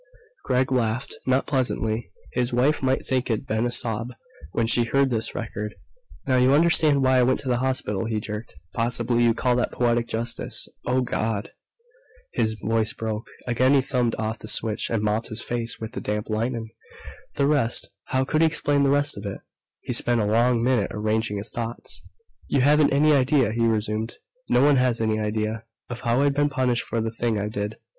[0.45, 2.11] Gregg laughed, not pleasantly.
[2.33, 4.15] His wife might think it'd been a sob,
[4.51, 5.75] when she heard this record.
[6.25, 8.55] "Now you understand why I went to the hospital," he jerked.
[8.73, 10.67] "Possibly you'd call that poetic justice.
[10.87, 11.51] Oh, God!"
[12.33, 13.27] His voice broke.
[13.45, 16.71] Again he thumbed off the switch, and mopped his face with the damp linen.
[17.35, 19.41] The rest how could he explain the rest of it?
[19.81, 22.01] He spent a long minute arranging his thoughts.
[22.47, 24.15] "You haven't any idea," he resumed,
[24.49, 27.75] "no one has any idea, of how I've been punished for the thing I did.